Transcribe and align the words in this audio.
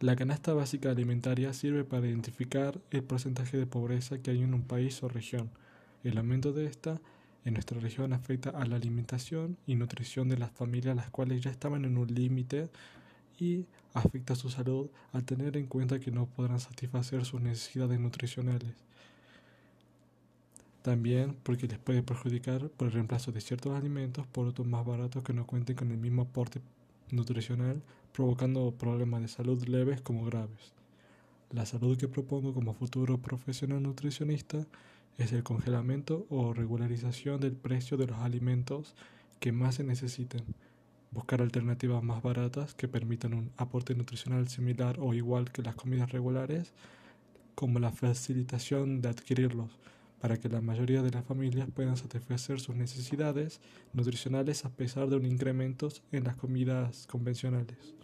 La 0.00 0.14
canasta 0.14 0.54
básica 0.54 0.92
alimentaria 0.92 1.52
sirve 1.52 1.82
para 1.82 2.06
identificar 2.06 2.80
el 2.92 3.02
porcentaje 3.02 3.56
de 3.56 3.66
pobreza 3.66 4.18
que 4.18 4.30
hay 4.30 4.44
en 4.44 4.54
un 4.54 4.62
país 4.62 5.02
o 5.02 5.08
región. 5.08 5.50
El 6.04 6.18
aumento 6.18 6.52
de 6.52 6.66
esta 6.66 7.00
en 7.44 7.54
nuestra 7.54 7.80
región 7.80 8.12
afecta 8.12 8.50
a 8.50 8.64
la 8.64 8.76
alimentación 8.76 9.56
y 9.66 9.74
nutrición 9.74 10.28
de 10.28 10.38
las 10.38 10.52
familias 10.52 10.94
las 10.94 11.10
cuales 11.10 11.42
ya 11.42 11.50
estaban 11.50 11.84
en 11.84 11.98
un 11.98 12.14
límite 12.14 12.68
y 13.40 13.64
afecta 13.92 14.34
a 14.34 14.36
su 14.36 14.50
salud 14.50 14.88
al 15.12 15.24
tener 15.24 15.56
en 15.56 15.66
cuenta 15.66 15.98
que 15.98 16.12
no 16.12 16.26
podrán 16.26 16.60
satisfacer 16.60 17.24
sus 17.24 17.40
necesidades 17.40 17.98
nutricionales. 17.98 18.76
También 20.82 21.34
porque 21.42 21.66
les 21.66 21.78
puede 21.80 22.04
perjudicar 22.04 22.68
por 22.68 22.86
el 22.86 22.92
reemplazo 22.92 23.32
de 23.32 23.40
ciertos 23.40 23.76
alimentos 23.76 24.28
por 24.28 24.46
otros 24.46 24.68
más 24.68 24.86
baratos 24.86 25.24
que 25.24 25.32
no 25.32 25.44
cuenten 25.44 25.74
con 25.74 25.90
el 25.90 25.98
mismo 25.98 26.22
aporte 26.22 26.60
nutricional, 27.12 27.82
provocando 28.12 28.72
problemas 28.72 29.22
de 29.22 29.28
salud 29.28 29.62
leves 29.66 30.00
como 30.00 30.24
graves. 30.24 30.72
La 31.50 31.66
salud 31.66 31.96
que 31.96 32.08
propongo 32.08 32.52
como 32.52 32.74
futuro 32.74 33.18
profesional 33.18 33.82
nutricionista 33.82 34.66
es 35.18 35.32
el 35.32 35.42
congelamiento 35.42 36.26
o 36.30 36.52
regularización 36.52 37.40
del 37.40 37.56
precio 37.56 37.96
de 37.96 38.06
los 38.06 38.18
alimentos 38.18 38.94
que 39.40 39.52
más 39.52 39.76
se 39.76 39.84
necesiten, 39.84 40.42
buscar 41.10 41.42
alternativas 41.42 42.02
más 42.02 42.22
baratas 42.22 42.74
que 42.74 42.88
permitan 42.88 43.34
un 43.34 43.50
aporte 43.56 43.94
nutricional 43.94 44.48
similar 44.48 44.98
o 45.00 45.14
igual 45.14 45.50
que 45.50 45.62
las 45.62 45.74
comidas 45.74 46.12
regulares, 46.12 46.72
como 47.54 47.78
la 47.78 47.90
facilitación 47.90 49.00
de 49.00 49.08
adquirirlos, 49.08 49.70
para 50.20 50.38
que 50.38 50.48
la 50.48 50.60
mayoría 50.60 51.02
de 51.02 51.10
las 51.10 51.24
familias 51.24 51.68
puedan 51.74 51.96
satisfacer 51.96 52.60
sus 52.60 52.76
necesidades 52.76 53.60
nutricionales 53.92 54.64
a 54.64 54.70
pesar 54.70 55.08
de 55.08 55.16
un 55.16 55.24
incremento 55.24 55.88
en 56.12 56.24
las 56.24 56.36
comidas 56.36 57.06
convencionales. 57.06 57.94